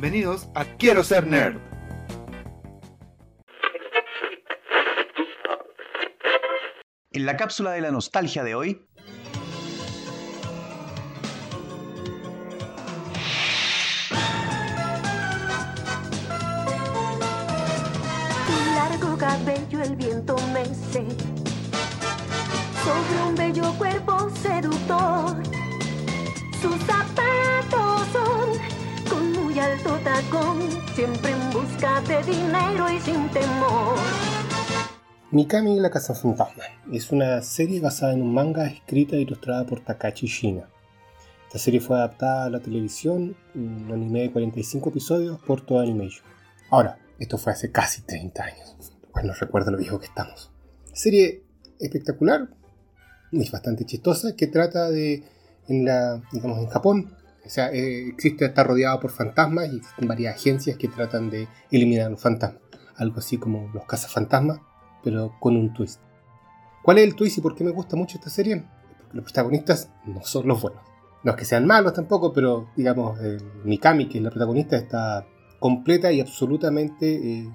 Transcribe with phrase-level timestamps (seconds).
[0.00, 1.56] Bienvenidos a Quiero ser nerd.
[7.10, 8.86] En la cápsula de la nostalgia de hoy,
[18.46, 21.08] Tu largo cabello el viento mece
[22.84, 24.17] sobre un bello cuerpo
[30.18, 30.58] alto tacón,
[30.94, 33.96] siempre en busca de dinero y sin temor.
[35.30, 39.64] Mikami y la Casa Fantasma es una serie basada en un manga escrita e ilustrada
[39.66, 40.68] por Takashi Shina.
[41.46, 46.24] Esta serie fue adaptada a la televisión, un anime de 45 episodios por Toei Animation.
[46.70, 50.50] Ahora, esto fue hace casi 30 años, lo cual nos recuerda lo viejo que estamos.
[50.92, 51.42] Serie
[51.78, 52.48] espectacular,
[53.32, 55.24] es bastante chistosa, que trata de,
[55.68, 57.16] en la, digamos, en Japón,
[57.48, 61.48] o sea, eh, existe, está rodeado por fantasmas y existen varias agencias que tratan de
[61.70, 62.60] eliminar los fantasmas.
[62.96, 64.60] Algo así como los cazafantasmas,
[65.02, 65.98] pero con un twist.
[66.82, 68.66] ¿Cuál es el twist y por qué me gusta mucho esta serie?
[68.98, 70.82] Porque los protagonistas no son los buenos.
[71.24, 75.26] No es que sean malos tampoco, pero digamos, eh, Mikami, que es la protagonista, está
[75.58, 77.50] completa y absolutamente, eh,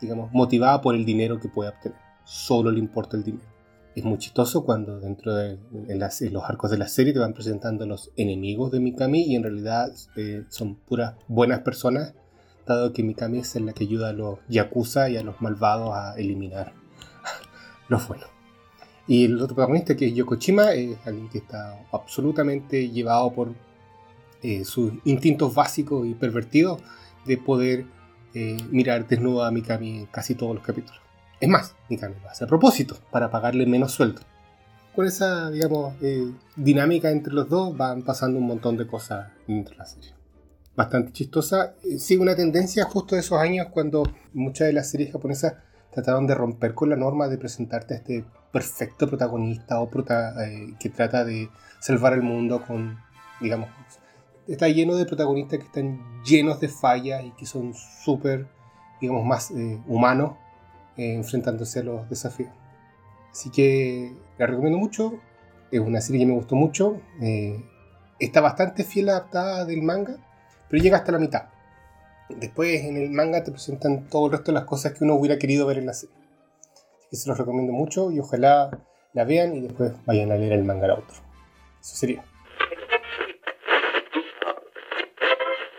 [0.00, 1.98] digamos, motivada por el dinero que puede obtener.
[2.22, 3.48] Solo le importa el dinero.
[3.94, 7.18] Es muy chistoso cuando dentro de en las- en los arcos de la serie te
[7.18, 12.14] van presentando los enemigos de Mikami y en realidad eh, son puras buenas personas,
[12.66, 16.14] dado que Mikami es la que ayuda a los yakuza y a los malvados a
[16.16, 16.72] eliminar
[17.88, 18.28] los buenos.
[19.06, 23.52] Y el otro protagonista, que es Yokochima, es alguien que está absolutamente llevado por
[24.42, 26.80] eh, sus instintos básicos y pervertidos
[27.26, 27.84] de poder
[28.32, 31.01] eh, mirar desnuda a Mikami en casi todos los capítulos.
[31.42, 34.20] Es más, Mikami lo hace a propósito, para pagarle menos sueldo.
[34.94, 39.72] Con esa, digamos, eh, dinámica entre los dos van pasando un montón de cosas dentro
[39.72, 40.14] de la serie.
[40.76, 41.74] Bastante chistosa.
[41.82, 45.54] Eh, Sigue una tendencia justo de esos años cuando muchas de las series japonesas
[45.92, 50.74] trataron de romper con la norma de presentarte a este perfecto protagonista o prota- eh,
[50.78, 51.50] que trata de
[51.80, 53.00] salvar el mundo con,
[53.40, 53.68] digamos,
[54.46, 58.46] está lleno de protagonistas que están llenos de fallas y que son súper,
[59.00, 60.34] digamos, más eh, humanos
[60.96, 62.50] eh, enfrentándose a los desafíos.
[63.30, 65.14] Así que la recomiendo mucho.
[65.70, 67.00] Es una serie que me gustó mucho.
[67.20, 67.64] eh,
[68.18, 70.16] está bastante fiel adaptada del manga,
[70.68, 71.44] pero llega hasta la mitad.
[72.28, 75.38] Después en el manga te presentan todo el resto de las cosas que uno hubiera
[75.38, 76.14] querido ver en la serie.
[76.98, 78.70] Así que se los recomiendo mucho y ojalá
[79.12, 81.16] la vean y después vayan a leer el manga al otro.
[81.80, 82.24] Eso sería.